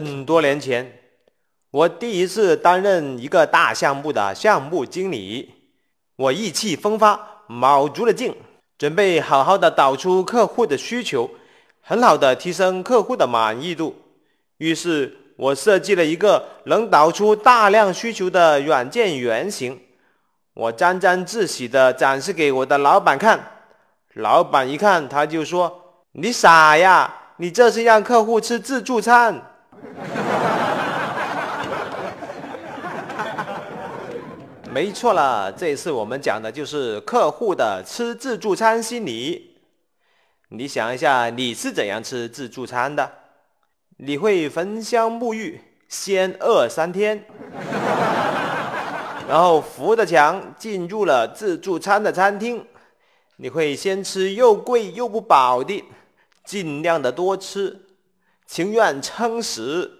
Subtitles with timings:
[0.00, 0.98] 很多年前，
[1.70, 5.50] 我第一次担任一个大项目的项目经理，
[6.16, 8.34] 我意气风发，卯足了劲，
[8.78, 11.28] 准备好好的导出客户的需求，
[11.82, 13.94] 很好的提升客户的满意度。
[14.56, 19.78] 于是，我设计了一个能导出大量需求的软件原型，
[20.54, 23.38] 我沾沾自喜的展示给我的老板看。
[24.14, 29.42] 老板一看，他就说：“你傻呀，你这是让客户吃自助餐。”
[34.72, 39.56] 没错了，这次我们讲的就是客户的吃自助餐心理。
[40.50, 43.10] 你想一下，你是怎样吃自助餐的？
[43.96, 47.24] 你会焚香沐浴，先饿三天，
[49.28, 52.64] 然后扶着墙进入了自助餐的餐厅。
[53.38, 55.84] 你会先吃又贵又不饱的，
[56.44, 57.76] 尽量的多吃，
[58.46, 59.90] 情愿撑死，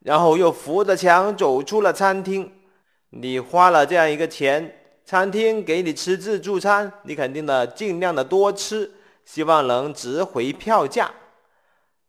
[0.00, 2.52] 然后又扶着墙走出了餐厅。
[3.20, 8.92] 你花了这样一个钱，餐厅给你吃自助餐，你肯定的尽量的多吃，
[9.24, 11.10] 希望能值回票价。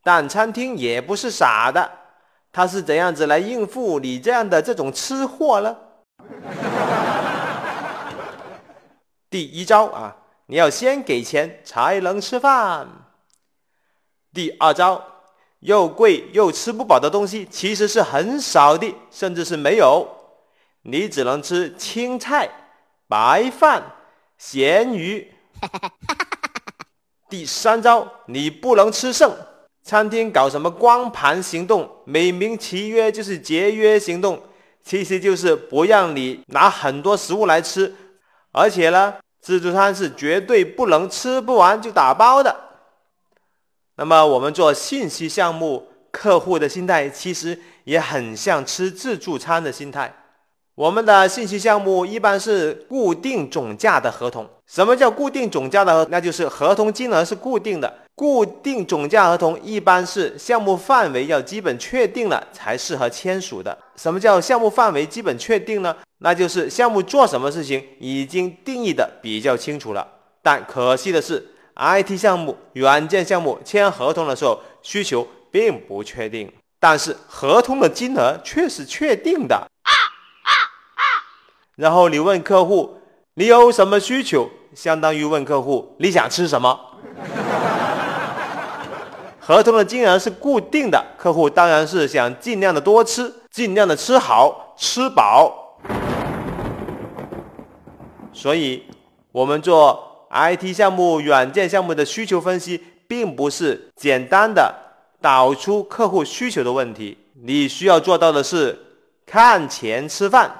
[0.03, 1.89] 但餐厅也不是傻的，
[2.51, 5.77] 他是怎样子来应付你这样的这种吃货呢？
[9.29, 10.15] 第一招啊，
[10.47, 12.87] 你要先给钱才能吃饭。
[14.33, 15.03] 第二招，
[15.59, 20.07] 又贵又吃不饱的东西其实是很少的，甚至是没有，
[20.89, 22.49] 你只能吃青菜、
[23.09, 23.83] 白饭、
[24.37, 25.29] 咸鱼。
[27.29, 29.35] 第三招，你不能吃剩。
[29.83, 34.41] 餐厅搞什么光盘行动，美名其曰就是节约行动，
[34.81, 37.93] 其实就是不让你拿很多食物来吃，
[38.53, 42.55] 而且呢，自助餐是绝对不能吃不完就打包的。
[43.97, 50.13] 那么我们做信息项目，客户的心态其实也很像吃自助餐的心态。
[50.77, 54.47] 我们的信息项目一般是固定总价的合同。
[54.67, 56.07] 什么叫固定总价的？
[56.11, 57.91] 那就是合同金额是固定的。
[58.13, 63.75] 固定总价合同一般是项目范围要基本确定了才适合签署的。
[63.95, 65.95] 什么叫项目范围基本确定呢？
[66.19, 70.07] 那就是项目做什么事情已经定义的比较清楚了。
[70.43, 71.43] 但可惜的是
[71.75, 79.67] ，IT 项目、软件项目签合同的时候需求并不确定，但是合同的金额却是确定的。
[81.77, 82.97] 然后你问客户，
[83.35, 84.49] 你有什么需求？
[84.73, 86.77] 相当于问客户你想吃什么。
[89.39, 95.77] 合同的金额是固定的，客户当然是想尽量的多吃，尽量的吃好吃饱。
[98.33, 98.83] 所以，
[99.31, 104.73] 我们做 IT 项目、软件项目的需求分析，并不是简单的
[105.21, 108.77] 导出客户需求的问题，你需要做到的是
[109.27, 110.51] 看钱吃饭。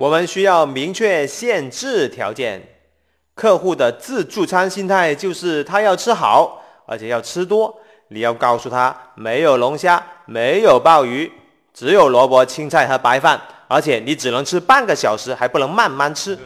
[0.00, 2.66] 我们需要明确限制条件。
[3.34, 7.78] 客户的自助餐心态就是他要吃好，而且要吃多。
[8.08, 11.30] 你要告诉他，没有龙虾，没有鲍鱼，
[11.74, 16.38] 只有萝卜、青菜和白饭，而且你只能吃半个小时，还不能慢慢吃。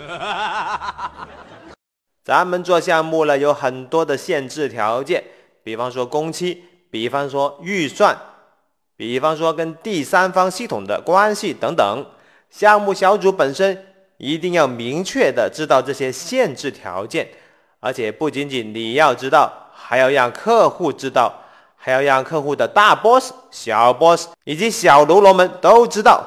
[2.27, 5.23] 咱们做项目呢，有很多的限制条件，
[5.63, 8.19] 比方说工期，比方说预算，
[8.97, 12.05] 比方说跟第三方系统的关系等等。
[12.57, 13.85] 项目小组本身
[14.17, 17.27] 一定要明确的知道这些限制条件，
[17.81, 21.35] 而且不仅仅你要知道，还要让客户知道，
[21.75, 26.25] 还要让客户的大 boss、小 boss 以及小喽啰们都知道。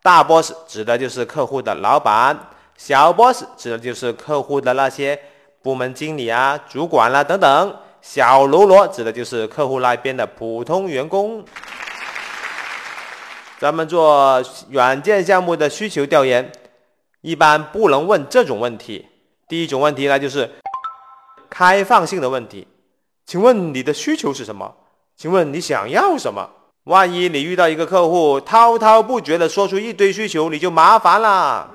[0.00, 2.38] 大 boss 指的就是客户的老板，
[2.76, 5.18] 小 boss 指的就是客户的那些
[5.60, 11.44] 部门经理啊、主管啦等等，小喽啰指的就是客户那边的普通员工。
[13.58, 16.50] 咱们做软件项目的需求调研，
[17.20, 19.06] 一般不能问这种问题。
[19.48, 20.50] 第一种问题呢，就是
[21.48, 22.66] 开放性的问题。
[23.24, 24.74] 请问你的需求是什么？
[25.16, 26.50] 请问你想要什么？
[26.84, 31.70] 万一你遇到一个客户滔滔不绝的说出一堆需求，你就麻烦了。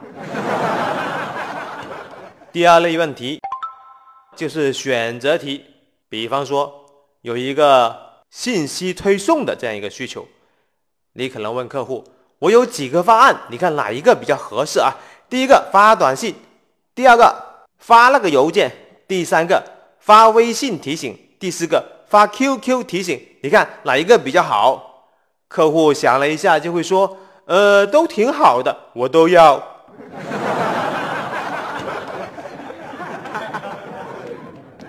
[2.51, 3.39] 第二类问题
[4.35, 5.63] 就是选择题。
[6.09, 6.85] 比方说，
[7.21, 7.97] 有一个
[8.29, 10.27] 信息推送的这样一个需求。
[11.19, 12.01] 你可能问客户
[12.39, 14.95] ：“我有几个方案，你看哪一个比较合适啊？”
[15.29, 16.33] 第一个发短信，
[16.95, 17.35] 第二个
[17.77, 18.71] 发那个邮件，
[19.05, 19.61] 第三个
[19.99, 25.09] 发微信提醒，第四个发 QQ 提醒，你看哪一个比较好？
[25.49, 29.61] 客户想了一下，就会说：“呃，都挺好的，我都要。”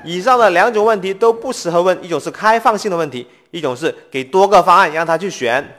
[0.05, 5.77] 以上的两种问题都不适合问，一种是开放性的问题，一种是给多个方案让他去选。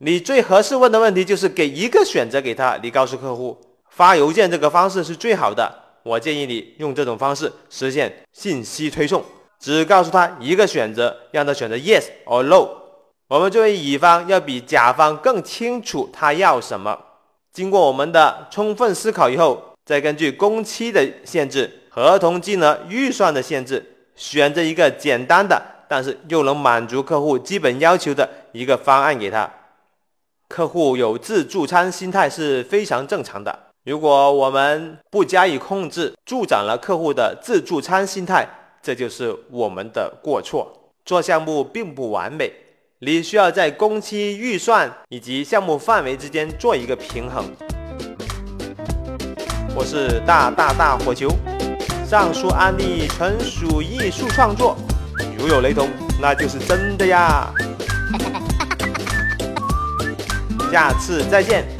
[0.00, 3.58] 你最合适问的问题就是给一个选择给他，你告诉客户
[3.90, 5.68] 发邮件这个方式是最好的。
[6.04, 9.24] 我建议你用这种方式实现信息推送，
[9.58, 12.68] 只告诉他一个选择，让他选择 yes or no。
[13.26, 16.96] 我们作为乙方要比甲方更清楚他要什么。
[17.52, 23.84] 经过我们的充分思考以后，再根据工期的限制、合同金额、预算的限制，
[24.14, 29.50] 选择一个简单的，但是又能满足客户基本要求的一个方案给他。
[30.48, 33.56] 客户有自助餐心态是非常正常的。
[33.84, 38.48] 如果我们不加以控制，助长了客户的自助餐心态，
[38.82, 40.90] 这就是我们的过错。
[41.04, 42.50] 做项目并不完美，
[43.00, 47.44] 你需要在工期、预算以及项目范围之间做一个平衡。
[49.74, 51.28] 我是大大大火球，
[52.06, 54.76] 上述案例纯属艺术创作，
[55.38, 55.88] 如有雷同，
[56.20, 57.52] 那就是真的呀。
[60.70, 61.77] 下次再见。